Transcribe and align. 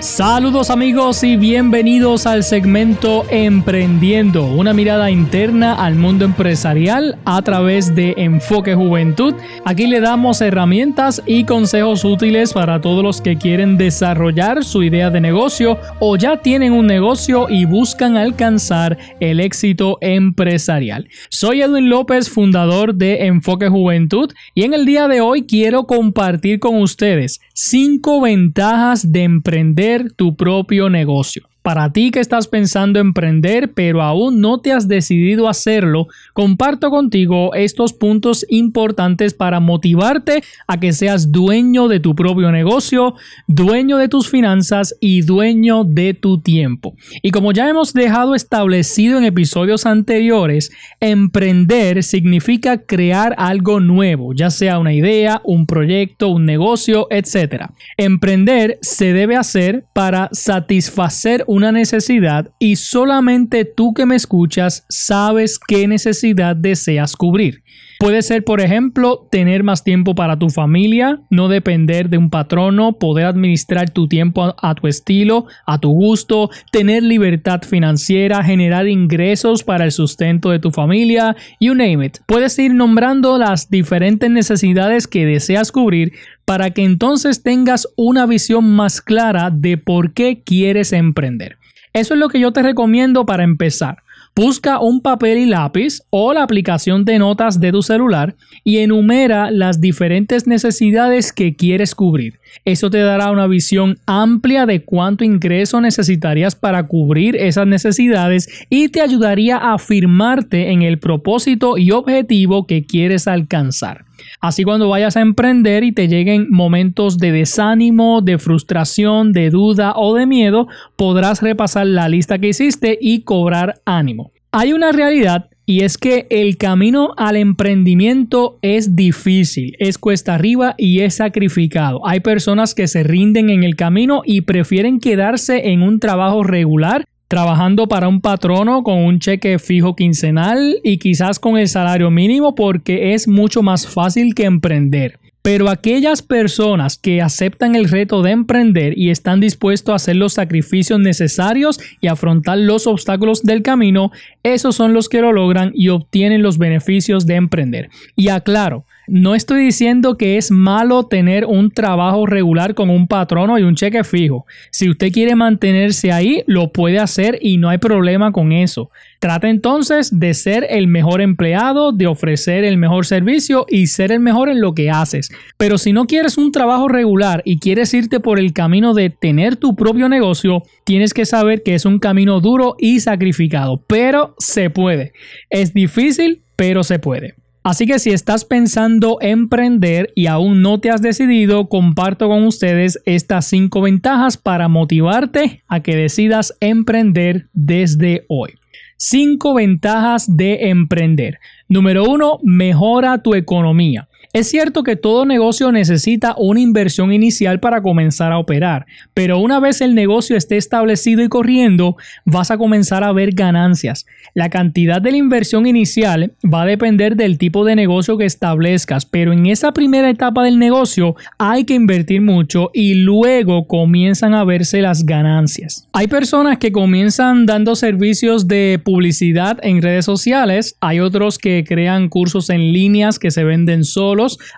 Saludos 0.00 0.70
amigos 0.70 1.24
y 1.24 1.36
bienvenidos 1.36 2.24
al 2.28 2.44
segmento 2.44 3.26
Emprendiendo, 3.30 4.46
una 4.46 4.72
mirada 4.72 5.10
interna 5.10 5.74
al 5.74 5.96
mundo 5.96 6.24
empresarial 6.24 7.18
a 7.24 7.42
través 7.42 7.96
de 7.96 8.14
Enfoque 8.16 8.76
Juventud. 8.76 9.34
Aquí 9.64 9.88
le 9.88 9.98
damos 9.98 10.40
herramientas 10.40 11.20
y 11.26 11.42
consejos 11.42 12.04
útiles 12.04 12.52
para 12.52 12.80
todos 12.80 13.02
los 13.02 13.20
que 13.20 13.38
quieren 13.38 13.76
desarrollar 13.76 14.62
su 14.62 14.84
idea 14.84 15.10
de 15.10 15.20
negocio 15.20 15.78
o 15.98 16.16
ya 16.16 16.42
tienen 16.42 16.74
un 16.74 16.86
negocio 16.86 17.48
y 17.48 17.64
buscan 17.64 18.16
alcanzar 18.16 18.96
el 19.18 19.40
éxito 19.40 19.98
empresarial. 20.00 21.08
Soy 21.28 21.62
Edwin 21.62 21.90
López, 21.90 22.30
fundador 22.30 22.94
de 22.94 23.26
Enfoque 23.26 23.68
Juventud 23.68 24.32
y 24.54 24.62
en 24.62 24.74
el 24.74 24.86
día 24.86 25.08
de 25.08 25.20
hoy 25.20 25.44
quiero 25.44 25.88
compartir 25.88 26.60
con 26.60 26.80
ustedes 26.80 27.40
cinco 27.52 28.20
ventajas 28.20 29.10
de 29.10 29.24
emprender 29.24 29.87
tu 30.14 30.34
propio 30.34 30.88
negocio. 30.88 31.47
Para 31.62 31.92
ti 31.92 32.10
que 32.10 32.20
estás 32.20 32.48
pensando 32.48 32.98
emprender 32.98 33.72
pero 33.74 34.02
aún 34.02 34.40
no 34.40 34.60
te 34.60 34.72
has 34.72 34.88
decidido 34.88 35.48
hacerlo, 35.48 36.06
comparto 36.32 36.90
contigo 36.90 37.54
estos 37.54 37.92
puntos 37.92 38.46
importantes 38.48 39.34
para 39.34 39.60
motivarte 39.60 40.42
a 40.66 40.80
que 40.80 40.92
seas 40.92 41.30
dueño 41.32 41.88
de 41.88 42.00
tu 42.00 42.14
propio 42.14 42.50
negocio, 42.52 43.14
dueño 43.46 43.98
de 43.98 44.08
tus 44.08 44.28
finanzas 44.28 44.94
y 45.00 45.22
dueño 45.22 45.84
de 45.84 46.14
tu 46.14 46.40
tiempo. 46.40 46.94
Y 47.22 47.30
como 47.30 47.52
ya 47.52 47.68
hemos 47.68 47.92
dejado 47.92 48.34
establecido 48.34 49.18
en 49.18 49.24
episodios 49.24 49.86
anteriores, 49.86 50.70
emprender 51.00 52.02
significa 52.02 52.78
crear 52.78 53.34
algo 53.38 53.80
nuevo, 53.80 54.32
ya 54.34 54.50
sea 54.50 54.78
una 54.78 54.92
idea, 54.92 55.40
un 55.44 55.66
proyecto, 55.66 56.28
un 56.28 56.46
negocio, 56.46 57.06
etc. 57.10 57.66
Emprender 57.96 58.78
se 58.82 59.12
debe 59.12 59.36
hacer 59.36 59.84
para 59.92 60.28
satisfacer 60.32 61.44
un 61.46 61.57
una 61.58 61.72
necesidad 61.72 62.52
y 62.60 62.76
solamente 62.76 63.64
tú 63.64 63.92
que 63.92 64.06
me 64.06 64.14
escuchas 64.14 64.86
sabes 64.88 65.58
qué 65.58 65.88
necesidad 65.88 66.54
deseas 66.54 67.16
cubrir. 67.16 67.64
Puede 68.00 68.22
ser, 68.22 68.44
por 68.44 68.60
ejemplo, 68.60 69.26
tener 69.28 69.64
más 69.64 69.82
tiempo 69.82 70.14
para 70.14 70.38
tu 70.38 70.50
familia, 70.50 71.20
no 71.30 71.48
depender 71.48 72.08
de 72.08 72.16
un 72.16 72.30
patrono, 72.30 72.92
poder 72.92 73.26
administrar 73.26 73.90
tu 73.90 74.06
tiempo 74.06 74.54
a, 74.56 74.74
tu 74.76 74.86
estilo, 74.86 75.46
a 75.66 75.80
tu 75.80 75.90
gusto, 75.90 76.48
tener 76.70 77.02
libertad 77.02 77.62
financiera, 77.62 78.44
generar 78.44 78.86
ingresos 78.86 79.64
para 79.64 79.84
el 79.84 79.90
sustento 79.90 80.50
de 80.50 80.60
tu 80.60 80.70
familia, 80.70 81.34
you 81.58 81.74
name 81.74 82.06
it. 82.06 82.18
Puedes 82.26 82.56
ir 82.60 82.72
nombrando 82.72 83.36
las 83.36 83.68
diferentes 83.68 84.30
necesidades 84.30 85.08
que 85.08 85.26
deseas 85.26 85.72
cubrir 85.72 86.12
para 86.44 86.70
que 86.70 86.84
entonces 86.84 87.42
tengas 87.42 87.88
una 87.96 88.26
visión 88.26 88.76
más 88.76 89.00
clara 89.00 89.50
de 89.50 89.76
por 89.76 90.12
qué 90.12 90.44
quieres 90.44 90.92
emprender. 90.92 91.58
Eso 91.94 92.14
es 92.14 92.20
lo 92.20 92.28
que 92.28 92.38
yo 92.38 92.52
te 92.52 92.62
recomiendo 92.62 93.26
para 93.26 93.42
empezar. 93.42 94.04
Busca 94.38 94.78
un 94.78 95.00
papel 95.00 95.36
y 95.38 95.46
lápiz 95.46 96.02
o 96.10 96.32
la 96.32 96.44
aplicación 96.44 97.04
de 97.04 97.18
notas 97.18 97.58
de 97.58 97.72
tu 97.72 97.82
celular 97.82 98.36
y 98.62 98.78
enumera 98.78 99.50
las 99.50 99.80
diferentes 99.80 100.46
necesidades 100.46 101.32
que 101.32 101.56
quieres 101.56 101.96
cubrir. 101.96 102.38
Eso 102.64 102.88
te 102.88 102.98
dará 102.98 103.32
una 103.32 103.48
visión 103.48 103.98
amplia 104.06 104.64
de 104.64 104.84
cuánto 104.84 105.24
ingreso 105.24 105.80
necesitarías 105.80 106.54
para 106.54 106.86
cubrir 106.86 107.34
esas 107.34 107.66
necesidades 107.66 108.48
y 108.70 108.90
te 108.90 109.00
ayudaría 109.00 109.56
a 109.56 109.74
afirmarte 109.74 110.70
en 110.70 110.82
el 110.82 111.00
propósito 111.00 111.76
y 111.76 111.90
objetivo 111.90 112.64
que 112.68 112.86
quieres 112.86 113.26
alcanzar. 113.26 114.07
Así 114.40 114.62
cuando 114.62 114.88
vayas 114.88 115.16
a 115.16 115.20
emprender 115.20 115.82
y 115.82 115.92
te 115.92 116.06
lleguen 116.06 116.46
momentos 116.50 117.18
de 117.18 117.32
desánimo, 117.32 118.20
de 118.22 118.38
frustración, 118.38 119.32
de 119.32 119.50
duda 119.50 119.94
o 119.96 120.14
de 120.14 120.26
miedo, 120.26 120.68
podrás 120.96 121.42
repasar 121.42 121.86
la 121.86 122.08
lista 122.08 122.38
que 122.38 122.48
hiciste 122.48 122.98
y 123.00 123.22
cobrar 123.22 123.80
ánimo. 123.84 124.32
Hay 124.52 124.72
una 124.72 124.92
realidad 124.92 125.50
y 125.66 125.82
es 125.82 125.98
que 125.98 126.26
el 126.30 126.56
camino 126.56 127.12
al 127.18 127.36
emprendimiento 127.36 128.58
es 128.62 128.96
difícil, 128.96 129.76
es 129.78 129.98
cuesta 129.98 130.34
arriba 130.34 130.74
y 130.78 131.00
es 131.00 131.16
sacrificado. 131.16 132.06
Hay 132.06 132.20
personas 132.20 132.74
que 132.74 132.88
se 132.88 133.02
rinden 133.02 133.50
en 133.50 133.64
el 133.64 133.76
camino 133.76 134.22
y 134.24 134.40
prefieren 134.42 134.98
quedarse 134.98 135.68
en 135.68 135.82
un 135.82 136.00
trabajo 136.00 136.42
regular 136.42 137.04
trabajando 137.28 137.86
para 137.86 138.08
un 138.08 138.20
patrono 138.20 138.82
con 138.82 139.04
un 139.04 139.20
cheque 139.20 139.58
fijo 139.58 139.94
quincenal 139.94 140.80
y 140.82 140.96
quizás 140.96 141.38
con 141.38 141.58
el 141.58 141.68
salario 141.68 142.10
mínimo 142.10 142.54
porque 142.54 143.12
es 143.14 143.28
mucho 143.28 143.62
más 143.62 143.86
fácil 143.86 144.34
que 144.34 144.44
emprender. 144.44 145.18
Pero 145.42 145.70
aquellas 145.70 146.20
personas 146.20 146.98
que 146.98 147.22
aceptan 147.22 147.74
el 147.74 147.88
reto 147.88 148.22
de 148.22 148.32
emprender 148.32 148.98
y 148.98 149.10
están 149.10 149.40
dispuestos 149.40 149.92
a 149.92 149.96
hacer 149.96 150.16
los 150.16 150.34
sacrificios 150.34 150.98
necesarios 150.98 151.78
y 152.00 152.08
afrontar 152.08 152.58
los 152.58 152.86
obstáculos 152.86 153.42
del 153.42 153.62
camino, 153.62 154.10
esos 154.42 154.74
son 154.74 154.92
los 154.92 155.08
que 155.08 155.20
lo 155.20 155.32
logran 155.32 155.70
y 155.74 155.88
obtienen 155.90 156.42
los 156.42 156.58
beneficios 156.58 157.24
de 157.24 157.36
emprender. 157.36 157.88
Y 158.16 158.28
aclaro, 158.28 158.84
no 159.08 159.34
estoy 159.34 159.64
diciendo 159.64 160.16
que 160.16 160.36
es 160.36 160.50
malo 160.50 161.06
tener 161.06 161.44
un 161.44 161.70
trabajo 161.70 162.26
regular 162.26 162.74
con 162.74 162.90
un 162.90 163.08
patrono 163.08 163.58
y 163.58 163.62
un 163.62 163.74
cheque 163.74 164.04
fijo. 164.04 164.46
Si 164.70 164.88
usted 164.88 165.12
quiere 165.12 165.34
mantenerse 165.34 166.12
ahí, 166.12 166.42
lo 166.46 166.72
puede 166.72 166.98
hacer 166.98 167.38
y 167.40 167.56
no 167.56 167.68
hay 167.68 167.78
problema 167.78 168.32
con 168.32 168.52
eso. 168.52 168.90
Trata 169.20 169.48
entonces 169.48 170.18
de 170.18 170.32
ser 170.34 170.66
el 170.70 170.86
mejor 170.86 171.20
empleado, 171.20 171.92
de 171.92 172.06
ofrecer 172.06 172.64
el 172.64 172.76
mejor 172.76 173.04
servicio 173.04 173.66
y 173.68 173.88
ser 173.88 174.12
el 174.12 174.20
mejor 174.20 174.48
en 174.48 174.60
lo 174.60 174.74
que 174.74 174.90
haces. 174.90 175.30
Pero 175.56 175.78
si 175.78 175.92
no 175.92 176.06
quieres 176.06 176.38
un 176.38 176.52
trabajo 176.52 176.86
regular 176.86 177.42
y 177.44 177.58
quieres 177.58 177.92
irte 177.94 178.20
por 178.20 178.38
el 178.38 178.52
camino 178.52 178.94
de 178.94 179.10
tener 179.10 179.56
tu 179.56 179.74
propio 179.74 180.08
negocio, 180.08 180.62
tienes 180.84 181.14
que 181.14 181.26
saber 181.26 181.62
que 181.62 181.74
es 181.74 181.84
un 181.84 181.98
camino 181.98 182.40
duro 182.40 182.76
y 182.78 183.00
sacrificado, 183.00 183.82
pero 183.86 184.34
se 184.38 184.70
puede. 184.70 185.12
Es 185.50 185.74
difícil, 185.74 186.42
pero 186.54 186.84
se 186.84 186.98
puede. 186.98 187.34
Así 187.62 187.86
que 187.86 187.98
si 187.98 188.10
estás 188.10 188.44
pensando 188.44 189.18
emprender 189.20 190.10
y 190.14 190.26
aún 190.26 190.62
no 190.62 190.80
te 190.80 190.90
has 190.90 191.02
decidido, 191.02 191.68
comparto 191.68 192.28
con 192.28 192.44
ustedes 192.44 193.00
estas 193.04 193.46
cinco 193.46 193.82
ventajas 193.82 194.36
para 194.36 194.68
motivarte 194.68 195.62
a 195.68 195.80
que 195.80 195.96
decidas 195.96 196.56
emprender 196.60 197.48
desde 197.52 198.24
hoy. 198.28 198.54
Cinco 198.96 199.54
ventajas 199.54 200.36
de 200.36 200.70
emprender. 200.70 201.38
Número 201.68 202.04
uno, 202.04 202.38
mejora 202.42 203.22
tu 203.22 203.34
economía. 203.34 204.08
Es 204.38 204.50
cierto 204.50 204.84
que 204.84 204.94
todo 204.94 205.26
negocio 205.26 205.72
necesita 205.72 206.36
una 206.38 206.60
inversión 206.60 207.12
inicial 207.12 207.58
para 207.58 207.82
comenzar 207.82 208.30
a 208.30 208.38
operar, 208.38 208.86
pero 209.12 209.40
una 209.40 209.58
vez 209.58 209.80
el 209.80 209.96
negocio 209.96 210.36
esté 210.36 210.56
establecido 210.56 211.24
y 211.24 211.28
corriendo, 211.28 211.96
vas 212.24 212.52
a 212.52 212.56
comenzar 212.56 213.02
a 213.02 213.10
ver 213.10 213.32
ganancias. 213.32 214.06
La 214.34 214.48
cantidad 214.48 215.02
de 215.02 215.10
la 215.10 215.16
inversión 215.16 215.66
inicial 215.66 216.34
va 216.44 216.62
a 216.62 216.66
depender 216.66 217.16
del 217.16 217.36
tipo 217.36 217.64
de 217.64 217.74
negocio 217.74 218.16
que 218.16 218.26
establezcas, 218.26 219.06
pero 219.06 219.32
en 219.32 219.46
esa 219.46 219.72
primera 219.72 220.08
etapa 220.08 220.44
del 220.44 220.60
negocio 220.60 221.16
hay 221.38 221.64
que 221.64 221.74
invertir 221.74 222.20
mucho 222.20 222.70
y 222.72 222.94
luego 222.94 223.66
comienzan 223.66 224.34
a 224.34 224.44
verse 224.44 224.82
las 224.82 225.04
ganancias. 225.04 225.88
Hay 225.92 226.06
personas 226.06 226.58
que 226.58 226.70
comienzan 226.70 227.44
dando 227.44 227.74
servicios 227.74 228.46
de 228.46 228.80
publicidad 228.84 229.58
en 229.64 229.82
redes 229.82 230.04
sociales, 230.04 230.76
hay 230.80 231.00
otros 231.00 231.38
que 231.38 231.64
crean 231.66 232.08
cursos 232.08 232.50
en 232.50 232.72
líneas 232.72 233.18
que 233.18 233.32
se 233.32 233.42
venden 233.42 233.82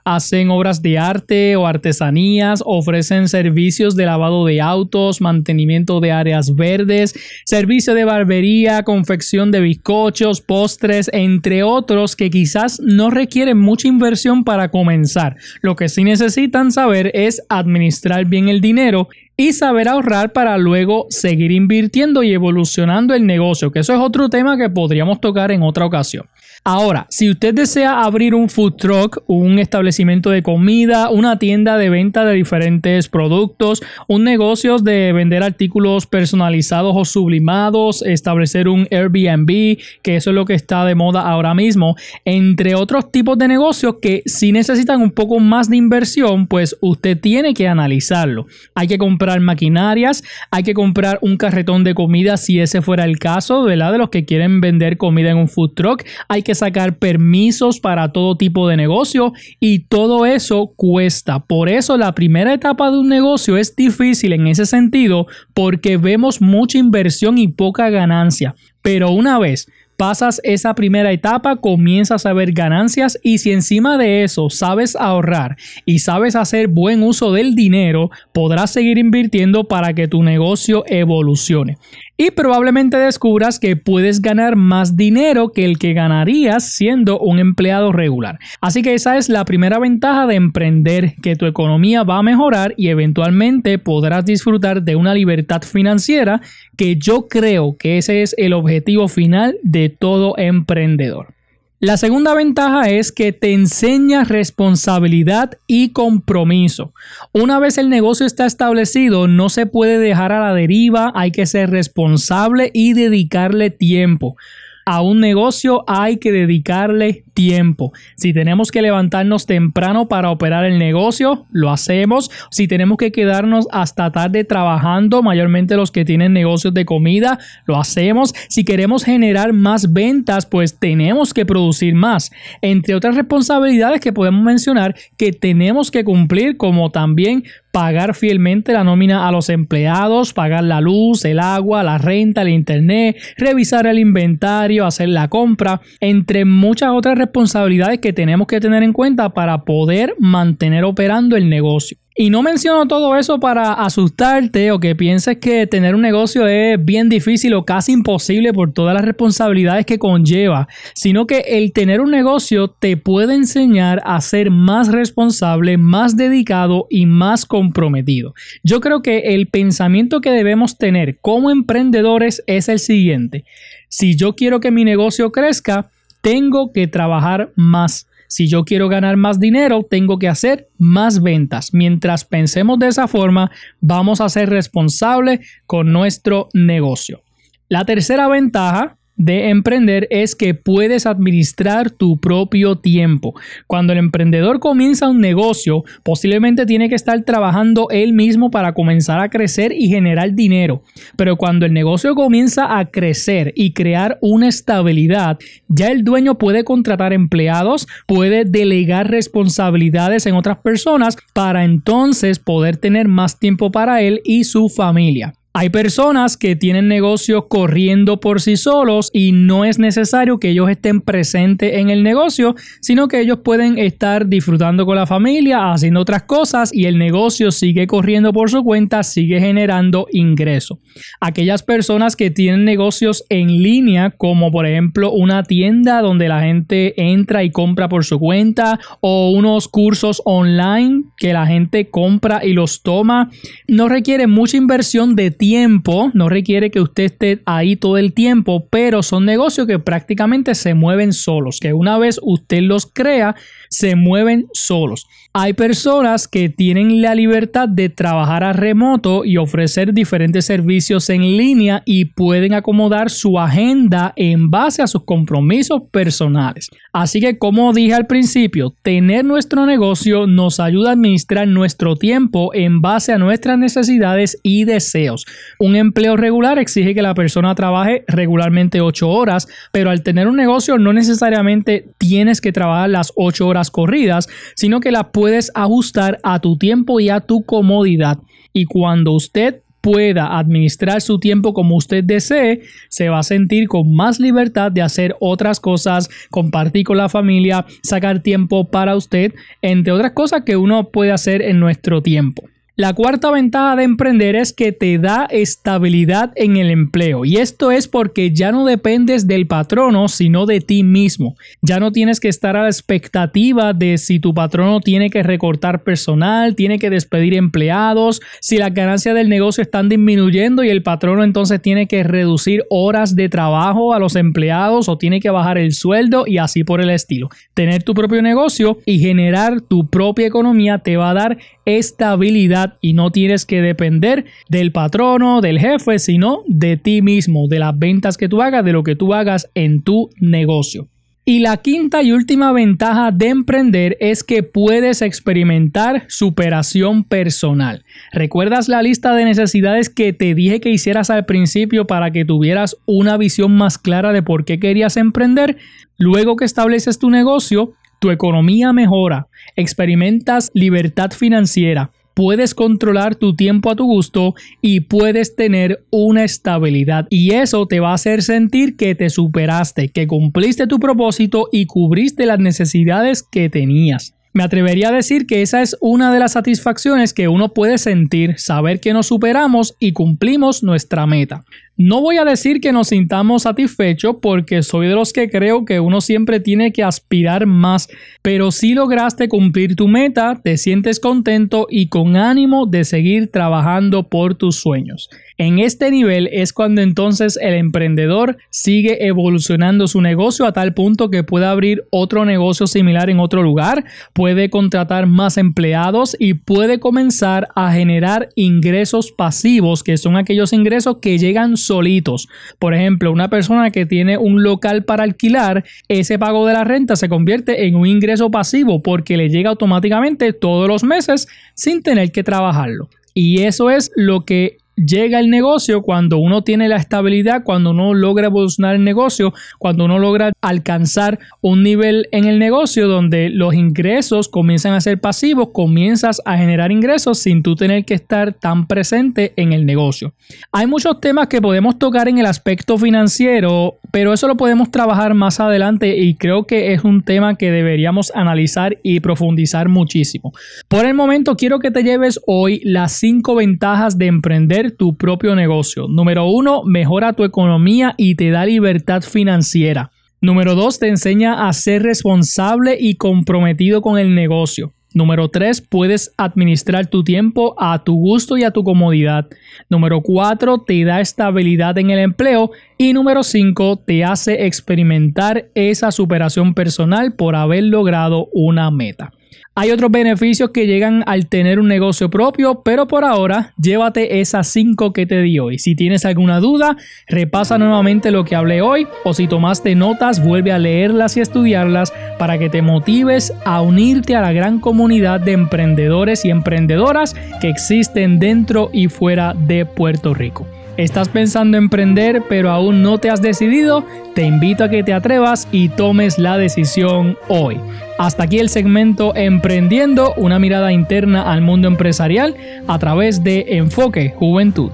hacen 0.04 0.50
obras 0.50 0.82
de 0.82 0.98
arte 0.98 1.54
o 1.54 1.66
artesanías, 1.66 2.62
ofrecen 2.66 3.28
servicios 3.28 3.94
de 3.94 4.06
lavado 4.06 4.46
de 4.46 4.60
autos, 4.60 5.20
mantenimiento 5.20 6.00
de 6.00 6.10
áreas 6.10 6.56
verdes, 6.56 7.14
servicio 7.44 7.94
de 7.94 8.04
barbería, 8.04 8.82
confección 8.82 9.52
de 9.52 9.60
bizcochos, 9.60 10.40
postres, 10.40 11.10
entre 11.12 11.62
otros 11.62 12.16
que 12.16 12.30
quizás 12.30 12.80
no 12.80 13.10
requieren 13.10 13.58
mucha 13.58 13.86
inversión 13.86 14.42
para 14.42 14.70
comenzar. 14.70 15.36
Lo 15.62 15.76
que 15.76 15.88
sí 15.88 16.02
necesitan 16.02 16.72
saber 16.72 17.10
es 17.14 17.42
administrar 17.48 18.24
bien 18.24 18.48
el 18.48 18.60
dinero 18.60 19.08
y 19.40 19.54
saber 19.54 19.88
ahorrar 19.88 20.34
para 20.34 20.58
luego 20.58 21.06
seguir 21.08 21.50
invirtiendo 21.50 22.22
y 22.22 22.34
evolucionando 22.34 23.14
el 23.14 23.26
negocio, 23.26 23.72
que 23.72 23.78
eso 23.78 23.94
es 23.94 23.98
otro 23.98 24.28
tema 24.28 24.58
que 24.58 24.68
podríamos 24.68 25.18
tocar 25.18 25.50
en 25.50 25.62
otra 25.62 25.86
ocasión. 25.86 26.26
Ahora, 26.62 27.06
si 27.08 27.30
usted 27.30 27.54
desea 27.54 28.02
abrir 28.02 28.34
un 28.34 28.50
food 28.50 28.74
truck, 28.74 29.22
un 29.26 29.58
establecimiento 29.58 30.28
de 30.28 30.42
comida, 30.42 31.08
una 31.08 31.38
tienda 31.38 31.78
de 31.78 31.88
venta 31.88 32.26
de 32.26 32.34
diferentes 32.34 33.08
productos, 33.08 33.80
un 34.08 34.24
negocio 34.24 34.76
de 34.76 35.14
vender 35.14 35.42
artículos 35.42 36.06
personalizados 36.06 36.92
o 36.94 37.06
sublimados, 37.06 38.02
establecer 38.02 38.68
un 38.68 38.86
Airbnb, 38.90 39.78
que 40.02 40.16
eso 40.16 40.30
es 40.30 40.36
lo 40.36 40.44
que 40.44 40.52
está 40.52 40.84
de 40.84 40.94
moda 40.94 41.22
ahora 41.22 41.54
mismo, 41.54 41.96
entre 42.26 42.74
otros 42.74 43.10
tipos 43.10 43.38
de 43.38 43.48
negocios 43.48 43.94
que 44.02 44.22
si 44.26 44.52
necesitan 44.52 45.00
un 45.00 45.12
poco 45.12 45.40
más 45.40 45.70
de 45.70 45.78
inversión, 45.78 46.46
pues 46.46 46.76
usted 46.82 47.18
tiene 47.18 47.54
que 47.54 47.68
analizarlo. 47.68 48.46
Hay 48.74 48.86
que 48.86 48.98
comprar 48.98 49.29
maquinarias, 49.38 50.24
hay 50.50 50.64
que 50.64 50.74
comprar 50.74 51.20
un 51.22 51.36
carretón 51.36 51.84
de 51.84 51.94
comida 51.94 52.36
si 52.36 52.58
ese 52.58 52.82
fuera 52.82 53.04
el 53.04 53.20
caso, 53.20 53.62
¿verdad? 53.62 53.92
De 53.92 53.98
los 53.98 54.10
que 54.10 54.24
quieren 54.24 54.60
vender 54.60 54.96
comida 54.96 55.30
en 55.30 55.36
un 55.36 55.48
food 55.48 55.74
truck, 55.74 56.02
hay 56.28 56.42
que 56.42 56.56
sacar 56.56 56.98
permisos 56.98 57.78
para 57.78 58.10
todo 58.10 58.36
tipo 58.36 58.66
de 58.66 58.76
negocio 58.76 59.32
y 59.60 59.80
todo 59.80 60.26
eso 60.26 60.72
cuesta. 60.74 61.38
Por 61.40 61.68
eso 61.68 61.96
la 61.96 62.14
primera 62.14 62.52
etapa 62.52 62.90
de 62.90 62.98
un 62.98 63.08
negocio 63.08 63.56
es 63.56 63.76
difícil 63.76 64.32
en 64.32 64.48
ese 64.48 64.66
sentido 64.66 65.26
porque 65.54 65.96
vemos 65.96 66.40
mucha 66.40 66.78
inversión 66.78 67.38
y 67.38 67.46
poca 67.46 67.90
ganancia. 67.90 68.54
Pero 68.82 69.10
una 69.10 69.38
vez 69.38 69.68
pasas 70.00 70.40
esa 70.44 70.74
primera 70.74 71.12
etapa, 71.12 71.56
comienzas 71.56 72.24
a 72.24 72.32
ver 72.32 72.52
ganancias 72.52 73.18
y 73.22 73.36
si 73.36 73.52
encima 73.52 73.98
de 73.98 74.24
eso 74.24 74.48
sabes 74.48 74.96
ahorrar 74.96 75.58
y 75.84 75.98
sabes 75.98 76.36
hacer 76.36 76.68
buen 76.68 77.02
uso 77.02 77.32
del 77.32 77.54
dinero, 77.54 78.10
podrás 78.32 78.72
seguir 78.72 78.96
invirtiendo 78.96 79.64
para 79.64 79.92
que 79.92 80.08
tu 80.08 80.22
negocio 80.22 80.84
evolucione 80.86 81.76
y 82.20 82.30
probablemente 82.32 82.98
descubras 82.98 83.58
que 83.58 83.76
puedes 83.76 84.20
ganar 84.20 84.54
más 84.54 84.94
dinero 84.94 85.52
que 85.52 85.64
el 85.64 85.78
que 85.78 85.94
ganarías 85.94 86.70
siendo 86.70 87.18
un 87.18 87.38
empleado 87.38 87.92
regular. 87.92 88.38
Así 88.60 88.82
que 88.82 88.92
esa 88.92 89.16
es 89.16 89.30
la 89.30 89.46
primera 89.46 89.78
ventaja 89.78 90.26
de 90.26 90.34
emprender, 90.34 91.14
que 91.22 91.34
tu 91.34 91.46
economía 91.46 92.02
va 92.02 92.18
a 92.18 92.22
mejorar 92.22 92.74
y 92.76 92.88
eventualmente 92.88 93.78
podrás 93.78 94.26
disfrutar 94.26 94.82
de 94.82 94.96
una 94.96 95.14
libertad 95.14 95.62
financiera 95.62 96.42
que 96.76 96.96
yo 96.96 97.26
creo 97.26 97.78
que 97.78 97.96
ese 97.96 98.20
es 98.20 98.34
el 98.36 98.52
objetivo 98.52 99.08
final 99.08 99.56
de 99.62 99.88
todo 99.88 100.36
emprendedor. 100.36 101.39
La 101.82 101.96
segunda 101.96 102.34
ventaja 102.34 102.90
es 102.90 103.10
que 103.10 103.32
te 103.32 103.54
enseña 103.54 104.24
responsabilidad 104.24 105.52
y 105.66 105.92
compromiso. 105.92 106.92
Una 107.32 107.58
vez 107.58 107.78
el 107.78 107.88
negocio 107.88 108.26
está 108.26 108.44
establecido, 108.44 109.28
no 109.28 109.48
se 109.48 109.64
puede 109.64 109.96
dejar 109.96 110.30
a 110.30 110.40
la 110.40 110.52
deriva, 110.52 111.10
hay 111.14 111.30
que 111.30 111.46
ser 111.46 111.70
responsable 111.70 112.70
y 112.74 112.92
dedicarle 112.92 113.70
tiempo 113.70 114.36
a 114.84 115.02
un 115.02 115.20
negocio 115.20 115.84
hay 115.86 116.16
que 116.16 116.32
dedicarle 116.32 117.24
tiempo. 117.34 117.92
Si 118.16 118.32
tenemos 118.32 118.70
que 118.70 118.82
levantarnos 118.82 119.46
temprano 119.46 120.08
para 120.08 120.30
operar 120.30 120.64
el 120.64 120.78
negocio, 120.78 121.46
lo 121.52 121.70
hacemos. 121.70 122.30
Si 122.50 122.68
tenemos 122.68 122.98
que 122.98 123.12
quedarnos 123.12 123.66
hasta 123.70 124.10
tarde 124.12 124.44
trabajando, 124.44 125.22
mayormente 125.22 125.76
los 125.76 125.90
que 125.90 126.04
tienen 126.04 126.32
negocios 126.32 126.74
de 126.74 126.84
comida, 126.84 127.38
lo 127.66 127.78
hacemos. 127.78 128.34
Si 128.48 128.64
queremos 128.64 129.04
generar 129.04 129.52
más 129.52 129.92
ventas, 129.92 130.46
pues 130.46 130.78
tenemos 130.78 131.32
que 131.32 131.46
producir 131.46 131.94
más. 131.94 132.30
Entre 132.60 132.94
otras 132.94 133.16
responsabilidades 133.16 134.00
que 134.00 134.12
podemos 134.12 134.42
mencionar 134.42 134.94
que 135.16 135.32
tenemos 135.32 135.90
que 135.90 136.04
cumplir, 136.04 136.56
como 136.56 136.90
también 136.90 137.44
pagar 137.72 138.14
fielmente 138.14 138.72
la 138.72 138.84
nómina 138.84 139.28
a 139.28 139.32
los 139.32 139.48
empleados, 139.48 140.32
pagar 140.32 140.64
la 140.64 140.80
luz, 140.80 141.24
el 141.24 141.38
agua, 141.38 141.82
la 141.82 141.98
renta, 141.98 142.42
el 142.42 142.48
internet, 142.48 143.16
revisar 143.36 143.86
el 143.86 143.98
inventario, 143.98 144.86
hacer 144.86 145.08
la 145.08 145.28
compra, 145.28 145.80
entre 146.00 146.44
muchas 146.44 146.90
otras 146.90 147.16
responsabilidades 147.16 148.00
que 148.00 148.12
tenemos 148.12 148.46
que 148.46 148.60
tener 148.60 148.82
en 148.82 148.92
cuenta 148.92 149.30
para 149.30 149.64
poder 149.64 150.14
mantener 150.18 150.84
operando 150.84 151.36
el 151.36 151.48
negocio. 151.48 151.96
Y 152.20 152.28
no 152.28 152.42
menciono 152.42 152.86
todo 152.86 153.16
eso 153.16 153.40
para 153.40 153.72
asustarte 153.72 154.72
o 154.72 154.78
que 154.78 154.94
pienses 154.94 155.38
que 155.38 155.66
tener 155.66 155.94
un 155.94 156.02
negocio 156.02 156.46
es 156.46 156.76
bien 156.84 157.08
difícil 157.08 157.54
o 157.54 157.64
casi 157.64 157.92
imposible 157.92 158.52
por 158.52 158.74
todas 158.74 158.92
las 158.92 159.06
responsabilidades 159.06 159.86
que 159.86 159.98
conlleva, 159.98 160.68
sino 160.92 161.26
que 161.26 161.38
el 161.46 161.72
tener 161.72 162.02
un 162.02 162.10
negocio 162.10 162.68
te 162.68 162.98
puede 162.98 163.36
enseñar 163.36 164.02
a 164.04 164.20
ser 164.20 164.50
más 164.50 164.88
responsable, 164.88 165.78
más 165.78 166.14
dedicado 166.14 166.86
y 166.90 167.06
más 167.06 167.46
comprometido. 167.46 168.34
Yo 168.62 168.82
creo 168.82 169.00
que 169.00 169.34
el 169.34 169.46
pensamiento 169.46 170.20
que 170.20 170.30
debemos 170.30 170.76
tener 170.76 171.16
como 171.22 171.50
emprendedores 171.50 172.42
es 172.46 172.68
el 172.68 172.80
siguiente. 172.80 173.46
Si 173.88 174.14
yo 174.14 174.36
quiero 174.36 174.60
que 174.60 174.70
mi 174.70 174.84
negocio 174.84 175.32
crezca, 175.32 175.88
tengo 176.20 176.70
que 176.70 176.86
trabajar 176.86 177.50
más. 177.56 178.06
Si 178.30 178.46
yo 178.46 178.64
quiero 178.64 178.88
ganar 178.88 179.16
más 179.16 179.40
dinero, 179.40 179.82
tengo 179.82 180.20
que 180.20 180.28
hacer 180.28 180.68
más 180.78 181.20
ventas. 181.20 181.74
Mientras 181.74 182.24
pensemos 182.24 182.78
de 182.78 182.86
esa 182.86 183.08
forma, 183.08 183.50
vamos 183.80 184.20
a 184.20 184.28
ser 184.28 184.48
responsables 184.48 185.40
con 185.66 185.92
nuestro 185.92 186.48
negocio. 186.54 187.24
La 187.68 187.84
tercera 187.84 188.28
ventaja 188.28 188.96
de 189.20 189.50
emprender 189.50 190.08
es 190.10 190.34
que 190.34 190.54
puedes 190.54 191.04
administrar 191.04 191.90
tu 191.90 192.18
propio 192.18 192.76
tiempo. 192.76 193.34
Cuando 193.66 193.92
el 193.92 193.98
emprendedor 193.98 194.60
comienza 194.60 195.10
un 195.10 195.20
negocio, 195.20 195.84
posiblemente 196.02 196.64
tiene 196.64 196.88
que 196.88 196.94
estar 196.94 197.22
trabajando 197.24 197.88
él 197.90 198.14
mismo 198.14 198.50
para 198.50 198.72
comenzar 198.72 199.20
a 199.20 199.28
crecer 199.28 199.72
y 199.76 199.88
generar 199.88 200.32
dinero. 200.32 200.82
Pero 201.16 201.36
cuando 201.36 201.66
el 201.66 201.74
negocio 201.74 202.14
comienza 202.14 202.78
a 202.78 202.86
crecer 202.86 203.52
y 203.56 203.74
crear 203.74 204.16
una 204.22 204.48
estabilidad, 204.48 205.38
ya 205.68 205.88
el 205.88 206.02
dueño 206.02 206.38
puede 206.38 206.64
contratar 206.64 207.12
empleados, 207.12 207.86
puede 208.06 208.46
delegar 208.46 209.10
responsabilidades 209.10 210.24
en 210.24 210.34
otras 210.34 210.56
personas 210.58 211.18
para 211.34 211.64
entonces 211.64 212.38
poder 212.38 212.78
tener 212.78 213.06
más 213.06 213.38
tiempo 213.38 213.70
para 213.70 214.00
él 214.00 214.22
y 214.24 214.44
su 214.44 214.70
familia. 214.70 215.34
Hay 215.52 215.68
personas 215.68 216.36
que 216.36 216.54
tienen 216.54 216.86
negocios 216.86 217.46
corriendo 217.48 218.20
por 218.20 218.40
sí 218.40 218.56
solos 218.56 219.10
y 219.12 219.32
no 219.32 219.64
es 219.64 219.80
necesario 219.80 220.38
que 220.38 220.50
ellos 220.50 220.70
estén 220.70 221.00
presentes 221.00 221.74
en 221.74 221.90
el 221.90 222.04
negocio, 222.04 222.54
sino 222.80 223.08
que 223.08 223.20
ellos 223.20 223.40
pueden 223.42 223.76
estar 223.76 224.28
disfrutando 224.28 224.86
con 224.86 224.94
la 224.94 225.08
familia, 225.08 225.72
haciendo 225.72 226.00
otras 226.02 226.22
cosas 226.22 226.72
y 226.72 226.84
el 226.84 226.98
negocio 226.98 227.50
sigue 227.50 227.88
corriendo 227.88 228.32
por 228.32 228.48
su 228.48 228.62
cuenta, 228.62 229.02
sigue 229.02 229.40
generando 229.40 230.06
ingresos. 230.12 230.78
Aquellas 231.20 231.64
personas 231.64 232.14
que 232.14 232.30
tienen 232.30 232.64
negocios 232.64 233.24
en 233.28 233.60
línea, 233.60 234.10
como 234.10 234.52
por 234.52 234.66
ejemplo 234.66 235.10
una 235.10 235.42
tienda 235.42 236.00
donde 236.00 236.28
la 236.28 236.42
gente 236.42 236.94
entra 237.10 237.42
y 237.42 237.50
compra 237.50 237.88
por 237.88 238.04
su 238.04 238.20
cuenta 238.20 238.78
o 239.00 239.32
unos 239.32 239.66
cursos 239.66 240.22
online 240.24 241.06
que 241.16 241.32
la 241.32 241.48
gente 241.48 241.90
compra 241.90 242.44
y 242.44 242.52
los 242.52 242.84
toma, 242.84 243.30
no 243.66 243.88
requiere 243.88 244.28
mucha 244.28 244.56
inversión 244.56 245.16
de 245.16 245.39
tiempo, 245.40 246.10
no 246.12 246.28
requiere 246.28 246.70
que 246.70 246.82
usted 246.82 247.04
esté 247.04 247.42
ahí 247.46 247.74
todo 247.74 247.96
el 247.96 248.12
tiempo, 248.12 248.68
pero 248.70 249.02
son 249.02 249.24
negocios 249.24 249.66
que 249.66 249.78
prácticamente 249.78 250.54
se 250.54 250.74
mueven 250.74 251.14
solos, 251.14 251.60
que 251.60 251.72
una 251.72 251.96
vez 251.96 252.20
usted 252.22 252.60
los 252.60 252.84
crea, 252.84 253.34
se 253.70 253.96
mueven 253.96 254.48
solos. 254.52 255.06
Hay 255.32 255.54
personas 255.54 256.28
que 256.28 256.48
tienen 256.48 257.00
la 257.00 257.14
libertad 257.14 257.68
de 257.68 257.88
trabajar 257.88 258.44
a 258.44 258.52
remoto 258.52 259.24
y 259.24 259.36
ofrecer 259.36 259.94
diferentes 259.94 260.44
servicios 260.44 261.08
en 261.08 261.22
línea 261.22 261.82
y 261.86 262.06
pueden 262.06 262.52
acomodar 262.52 263.10
su 263.10 263.38
agenda 263.38 264.12
en 264.16 264.50
base 264.50 264.82
a 264.82 264.88
sus 264.88 265.04
compromisos 265.04 265.82
personales. 265.90 266.68
Así 266.92 267.20
que 267.20 267.38
como 267.38 267.72
dije 267.72 267.94
al 267.94 268.08
principio, 268.08 268.74
tener 268.82 269.24
nuestro 269.24 269.66
negocio 269.66 270.26
nos 270.26 270.60
ayuda 270.60 270.90
a 270.90 270.94
administrar 270.94 271.48
nuestro 271.48 271.96
tiempo 271.96 272.52
en 272.52 272.82
base 272.82 273.12
a 273.12 273.18
nuestras 273.18 273.56
necesidades 273.56 274.36
y 274.42 274.64
deseos. 274.64 275.24
Un 275.58 275.76
empleo 275.76 276.16
regular 276.16 276.58
exige 276.58 276.94
que 276.94 277.02
la 277.02 277.14
persona 277.14 277.54
trabaje 277.54 278.04
regularmente 278.08 278.80
8 278.80 279.08
horas, 279.08 279.48
pero 279.72 279.90
al 279.90 280.02
tener 280.02 280.28
un 280.28 280.36
negocio 280.36 280.78
no 280.78 280.92
necesariamente 280.92 281.86
tienes 281.98 282.40
que 282.40 282.52
trabajar 282.52 282.90
las 282.90 283.12
8 283.16 283.46
horas 283.46 283.70
corridas, 283.70 284.28
sino 284.54 284.80
que 284.80 284.90
la 284.90 285.10
puedes 285.10 285.50
ajustar 285.54 286.18
a 286.22 286.40
tu 286.40 286.56
tiempo 286.56 287.00
y 287.00 287.08
a 287.08 287.20
tu 287.20 287.44
comodidad. 287.44 288.18
Y 288.52 288.64
cuando 288.64 289.12
usted 289.12 289.60
pueda 289.80 290.38
administrar 290.38 291.00
su 291.00 291.18
tiempo 291.18 291.54
como 291.54 291.76
usted 291.76 292.04
desee, 292.04 292.62
se 292.88 293.08
va 293.08 293.20
a 293.20 293.22
sentir 293.22 293.68
con 293.68 293.94
más 293.94 294.20
libertad 294.20 294.70
de 294.70 294.82
hacer 294.82 295.16
otras 295.20 295.60
cosas, 295.60 296.10
compartir 296.30 296.84
con 296.84 296.96
la 296.96 297.08
familia, 297.08 297.64
sacar 297.82 298.20
tiempo 298.20 298.68
para 298.70 298.96
usted, 298.96 299.34
entre 299.62 299.92
otras 299.92 300.12
cosas 300.12 300.42
que 300.44 300.56
uno 300.56 300.88
puede 300.88 301.12
hacer 301.12 301.42
en 301.42 301.60
nuestro 301.60 302.02
tiempo. 302.02 302.42
La 302.76 302.94
cuarta 302.94 303.30
ventaja 303.30 303.76
de 303.76 303.82
emprender 303.82 304.36
es 304.36 304.52
que 304.52 304.72
te 304.72 304.98
da 304.98 305.26
estabilidad 305.26 306.32
en 306.36 306.56
el 306.56 306.70
empleo 306.70 307.24
y 307.24 307.36
esto 307.36 307.70
es 307.72 307.88
porque 307.88 308.32
ya 308.32 308.52
no 308.52 308.64
dependes 308.64 309.26
del 309.26 309.46
patrono 309.46 310.08
sino 310.08 310.46
de 310.46 310.60
ti 310.60 310.84
mismo. 310.84 311.36
Ya 311.62 311.80
no 311.80 311.90
tienes 311.90 312.20
que 312.20 312.28
estar 312.28 312.56
a 312.56 312.62
la 312.62 312.68
expectativa 312.68 313.72
de 313.72 313.98
si 313.98 314.20
tu 314.20 314.34
patrono 314.34 314.80
tiene 314.80 315.10
que 315.10 315.22
recortar 315.22 315.82
personal, 315.82 316.54
tiene 316.54 316.78
que 316.78 316.90
despedir 316.90 317.34
empleados, 317.34 318.20
si 318.40 318.56
las 318.56 318.72
ganancias 318.72 319.14
del 319.14 319.28
negocio 319.28 319.62
están 319.62 319.88
disminuyendo 319.88 320.62
y 320.62 320.70
el 320.70 320.82
patrono 320.82 321.24
entonces 321.24 321.60
tiene 321.60 321.88
que 321.88 322.04
reducir 322.04 322.64
horas 322.70 323.16
de 323.16 323.28
trabajo 323.28 323.94
a 323.94 323.98
los 323.98 324.14
empleados 324.14 324.88
o 324.88 324.96
tiene 324.96 325.20
que 325.20 325.30
bajar 325.30 325.58
el 325.58 325.72
sueldo 325.72 326.24
y 326.26 326.38
así 326.38 326.62
por 326.62 326.80
el 326.80 326.90
estilo. 326.90 327.28
Tener 327.52 327.82
tu 327.82 327.94
propio 327.94 328.22
negocio 328.22 328.78
y 328.86 329.00
generar 329.00 329.60
tu 329.60 329.88
propia 329.90 330.26
economía 330.26 330.78
te 330.78 330.96
va 330.96 331.10
a 331.10 331.14
dar 331.14 331.38
estabilidad 331.64 332.59
y 332.80 332.92
no 332.92 333.10
tienes 333.10 333.46
que 333.46 333.60
depender 333.60 334.24
del 334.48 334.72
patrono, 334.72 335.40
del 335.40 335.58
jefe, 335.58 335.98
sino 335.98 336.42
de 336.46 336.76
ti 336.76 337.02
mismo, 337.02 337.48
de 337.48 337.58
las 337.58 337.78
ventas 337.78 338.16
que 338.16 338.28
tú 338.28 338.42
hagas, 338.42 338.64
de 338.64 338.72
lo 338.72 338.82
que 338.82 338.96
tú 338.96 339.14
hagas 339.14 339.50
en 339.54 339.82
tu 339.82 340.10
negocio. 340.20 340.88
Y 341.26 341.40
la 341.40 341.58
quinta 341.58 342.02
y 342.02 342.12
última 342.12 342.50
ventaja 342.50 343.10
de 343.12 343.28
emprender 343.28 343.96
es 344.00 344.24
que 344.24 344.42
puedes 344.42 345.02
experimentar 345.02 346.04
superación 346.08 347.04
personal. 347.04 347.84
¿Recuerdas 348.12 348.68
la 348.68 348.82
lista 348.82 349.14
de 349.14 349.26
necesidades 349.26 349.90
que 349.90 350.14
te 350.14 350.34
dije 350.34 350.60
que 350.60 350.70
hicieras 350.70 351.10
al 351.10 351.26
principio 351.26 351.86
para 351.86 352.10
que 352.10 352.24
tuvieras 352.24 352.76
una 352.86 353.18
visión 353.18 353.56
más 353.56 353.76
clara 353.76 354.12
de 354.12 354.22
por 354.22 354.46
qué 354.46 354.58
querías 354.58 354.96
emprender? 354.96 355.58
Luego 355.98 356.36
que 356.36 356.46
estableces 356.46 356.98
tu 356.98 357.10
negocio, 357.10 357.74
tu 358.00 358.10
economía 358.10 358.72
mejora, 358.72 359.28
experimentas 359.56 360.50
libertad 360.54 361.10
financiera, 361.10 361.90
puedes 362.14 362.54
controlar 362.54 363.14
tu 363.14 363.34
tiempo 363.34 363.70
a 363.70 363.76
tu 363.76 363.84
gusto 363.86 364.34
y 364.60 364.80
puedes 364.80 365.36
tener 365.36 365.84
una 365.90 366.24
estabilidad. 366.24 367.06
Y 367.10 367.32
eso 367.32 367.66
te 367.66 367.80
va 367.80 367.90
a 367.90 367.94
hacer 367.94 368.22
sentir 368.22 368.76
que 368.76 368.94
te 368.94 369.10
superaste, 369.10 369.88
que 369.88 370.06
cumpliste 370.06 370.66
tu 370.66 370.80
propósito 370.80 371.48
y 371.52 371.66
cubriste 371.66 372.26
las 372.26 372.38
necesidades 372.38 373.22
que 373.22 373.48
tenías. 373.48 374.14
Me 374.32 374.44
atrevería 374.44 374.90
a 374.90 374.92
decir 374.92 375.26
que 375.26 375.42
esa 375.42 375.60
es 375.60 375.76
una 375.80 376.12
de 376.12 376.20
las 376.20 376.32
satisfacciones 376.32 377.12
que 377.12 377.26
uno 377.26 377.52
puede 377.52 377.78
sentir, 377.78 378.38
saber 378.38 378.78
que 378.78 378.92
nos 378.92 379.08
superamos 379.08 379.74
y 379.80 379.92
cumplimos 379.92 380.62
nuestra 380.62 381.04
meta. 381.04 381.44
No 381.82 382.02
voy 382.02 382.18
a 382.18 382.26
decir 382.26 382.60
que 382.60 382.72
nos 382.72 382.88
sintamos 382.88 383.44
satisfechos 383.44 384.16
porque 384.20 384.62
soy 384.62 384.88
de 384.88 384.94
los 384.94 385.14
que 385.14 385.30
creo 385.30 385.64
que 385.64 385.80
uno 385.80 386.02
siempre 386.02 386.38
tiene 386.38 386.74
que 386.74 386.82
aspirar 386.82 387.46
más, 387.46 387.88
pero 388.20 388.50
si 388.50 388.74
lograste 388.74 389.30
cumplir 389.30 389.76
tu 389.76 389.88
meta, 389.88 390.38
te 390.44 390.58
sientes 390.58 391.00
contento 391.00 391.66
y 391.70 391.88
con 391.88 392.16
ánimo 392.16 392.66
de 392.66 392.84
seguir 392.84 393.30
trabajando 393.30 394.10
por 394.10 394.34
tus 394.34 394.56
sueños. 394.56 395.08
En 395.38 395.58
este 395.58 395.90
nivel 395.90 396.28
es 396.32 396.52
cuando 396.52 396.82
entonces 396.82 397.38
el 397.40 397.54
emprendedor 397.54 398.36
sigue 398.50 399.06
evolucionando 399.06 399.88
su 399.88 400.02
negocio 400.02 400.44
a 400.44 400.52
tal 400.52 400.74
punto 400.74 401.08
que 401.08 401.24
puede 401.24 401.46
abrir 401.46 401.84
otro 401.88 402.26
negocio 402.26 402.66
similar 402.66 403.08
en 403.08 403.20
otro 403.20 403.42
lugar, 403.42 403.86
puede 404.12 404.50
contratar 404.50 405.06
más 405.06 405.38
empleados 405.38 406.14
y 406.20 406.34
puede 406.34 406.78
comenzar 406.78 407.48
a 407.54 407.72
generar 407.72 408.28
ingresos 408.34 409.12
pasivos, 409.12 409.82
que 409.82 409.96
son 409.96 410.18
aquellos 410.18 410.52
ingresos 410.52 410.98
que 411.00 411.16
llegan 411.16 411.56
solitos. 411.70 412.28
Por 412.58 412.74
ejemplo, 412.74 413.12
una 413.12 413.30
persona 413.30 413.70
que 413.70 413.86
tiene 413.86 414.18
un 414.18 414.42
local 414.42 414.82
para 414.82 415.04
alquilar, 415.04 415.64
ese 415.86 416.18
pago 416.18 416.44
de 416.44 416.54
la 416.54 416.64
renta 416.64 416.96
se 416.96 417.08
convierte 417.08 417.68
en 417.68 417.76
un 417.76 417.86
ingreso 417.86 418.28
pasivo 418.28 418.82
porque 418.82 419.16
le 419.16 419.28
llega 419.28 419.50
automáticamente 419.50 420.32
todos 420.32 420.66
los 420.66 420.82
meses 420.82 421.28
sin 421.54 421.80
tener 421.84 422.10
que 422.10 422.24
trabajarlo. 422.24 422.88
Y 423.14 423.42
eso 423.42 423.70
es 423.70 423.92
lo 423.94 424.24
que 424.24 424.56
llega 424.86 425.20
el 425.20 425.30
negocio 425.30 425.82
cuando 425.82 426.18
uno 426.18 426.42
tiene 426.42 426.68
la 426.68 426.76
estabilidad, 426.76 427.42
cuando 427.44 427.70
uno 427.70 427.94
logra 427.94 428.26
evolucionar 428.26 428.74
el 428.74 428.84
negocio, 428.84 429.32
cuando 429.58 429.84
uno 429.84 429.98
logra 429.98 430.32
alcanzar 430.40 431.18
un 431.40 431.62
nivel 431.62 432.08
en 432.12 432.24
el 432.24 432.38
negocio 432.38 432.88
donde 432.88 433.28
los 433.28 433.54
ingresos 433.54 434.28
comienzan 434.28 434.72
a 434.74 434.80
ser 434.80 435.00
pasivos, 435.00 435.50
comienzas 435.52 436.20
a 436.24 436.36
generar 436.38 436.72
ingresos 436.72 437.18
sin 437.18 437.42
tú 437.42 437.56
tener 437.56 437.84
que 437.84 437.94
estar 437.94 438.32
tan 438.32 438.66
presente 438.66 439.32
en 439.36 439.52
el 439.52 439.66
negocio. 439.66 440.12
Hay 440.52 440.66
muchos 440.66 441.00
temas 441.00 441.28
que 441.28 441.42
podemos 441.42 441.78
tocar 441.78 442.08
en 442.08 442.18
el 442.18 442.26
aspecto 442.26 442.78
financiero, 442.78 443.78
pero 443.90 444.12
eso 444.12 444.28
lo 444.28 444.36
podemos 444.36 444.70
trabajar 444.70 445.14
más 445.14 445.40
adelante 445.40 445.98
y 445.98 446.14
creo 446.14 446.46
que 446.46 446.72
es 446.72 446.84
un 446.84 447.02
tema 447.02 447.36
que 447.36 447.50
deberíamos 447.50 448.12
analizar 448.14 448.78
y 448.82 449.00
profundizar 449.00 449.68
muchísimo. 449.68 450.32
Por 450.68 450.86
el 450.86 450.94
momento 450.94 451.36
quiero 451.36 451.58
que 451.58 451.70
te 451.70 451.82
lleves 451.82 452.20
hoy 452.26 452.60
las 452.64 452.92
cinco 452.92 453.34
ventajas 453.34 453.98
de 453.98 454.06
emprender 454.06 454.69
tu 454.70 454.96
propio 454.96 455.34
negocio. 455.34 455.86
Número 455.88 456.26
uno, 456.26 456.62
mejora 456.64 457.12
tu 457.12 457.24
economía 457.24 457.94
y 457.96 458.14
te 458.14 458.30
da 458.30 458.46
libertad 458.46 459.02
financiera. 459.02 459.90
Número 460.20 460.54
dos, 460.54 460.78
te 460.78 460.88
enseña 460.88 461.48
a 461.48 461.52
ser 461.52 461.82
responsable 461.82 462.76
y 462.78 462.96
comprometido 462.96 463.80
con 463.80 463.98
el 463.98 464.14
negocio. 464.14 464.72
Número 464.92 465.28
3. 465.28 465.60
Puedes 465.62 466.12
administrar 466.16 466.88
tu 466.88 467.04
tiempo 467.04 467.54
a 467.58 467.84
tu 467.84 467.94
gusto 467.94 468.36
y 468.36 468.42
a 468.42 468.50
tu 468.50 468.64
comodidad. 468.64 469.28
Número 469.68 470.00
4. 470.00 470.62
Te 470.66 470.84
da 470.84 471.00
estabilidad 471.00 471.78
en 471.78 471.90
el 471.90 472.00
empleo. 472.00 472.50
Y 472.76 472.92
número 472.92 473.22
5. 473.22 473.84
Te 473.86 474.04
hace 474.04 474.46
experimentar 474.46 475.46
esa 475.54 475.92
superación 475.92 476.54
personal 476.54 477.14
por 477.14 477.36
haber 477.36 477.64
logrado 477.64 478.28
una 478.32 478.70
meta. 478.70 479.12
Hay 479.56 479.72
otros 479.72 479.90
beneficios 479.90 480.50
que 480.50 480.68
llegan 480.68 481.02
al 481.06 481.26
tener 481.26 481.58
un 481.58 481.66
negocio 481.66 482.08
propio, 482.08 482.62
pero 482.62 482.86
por 482.86 483.04
ahora 483.04 483.52
llévate 483.60 484.20
esas 484.20 484.46
5 484.46 484.92
que 484.92 485.06
te 485.06 485.20
di 485.20 485.40
hoy. 485.40 485.58
Si 485.58 485.74
tienes 485.74 486.04
alguna 486.04 486.38
duda, 486.38 486.76
repasa 487.08 487.58
nuevamente 487.58 488.12
lo 488.12 488.24
que 488.24 488.36
hablé 488.36 488.62
hoy 488.62 488.86
o 489.04 489.12
si 489.12 489.26
tomaste 489.26 489.74
notas, 489.74 490.24
vuelve 490.24 490.52
a 490.52 490.58
leerlas 490.58 491.16
y 491.16 491.20
estudiarlas 491.20 491.92
para 492.16 492.38
que 492.38 492.48
te 492.48 492.62
motives 492.62 493.34
a 493.44 493.60
unirte 493.60 494.14
a 494.14 494.20
la 494.20 494.32
gran 494.32 494.60
comunidad 494.60 495.18
de 495.18 495.32
emprendedores 495.32 496.24
y 496.24 496.30
emprendedoras 496.30 497.16
que 497.40 497.48
existen 497.48 498.20
dentro 498.20 498.70
y 498.72 498.86
fuera 498.86 499.34
de 499.34 499.66
Puerto 499.66 500.14
Rico. 500.14 500.46
¿Estás 500.80 501.10
pensando 501.10 501.58
en 501.58 501.64
emprender 501.64 502.22
pero 502.26 502.50
aún 502.50 502.80
no 502.80 502.96
te 502.96 503.10
has 503.10 503.20
decidido? 503.20 503.84
Te 504.14 504.22
invito 504.22 504.64
a 504.64 504.70
que 504.70 504.82
te 504.82 504.94
atrevas 504.94 505.46
y 505.52 505.68
tomes 505.68 506.18
la 506.18 506.38
decisión 506.38 507.18
hoy. 507.28 507.60
Hasta 507.98 508.22
aquí 508.22 508.38
el 508.38 508.48
segmento 508.48 509.14
Emprendiendo, 509.14 510.14
una 510.16 510.38
mirada 510.38 510.72
interna 510.72 511.30
al 511.30 511.42
mundo 511.42 511.68
empresarial 511.68 512.34
a 512.66 512.78
través 512.78 513.22
de 513.22 513.44
Enfoque 513.58 514.14
Juventud. 514.16 514.70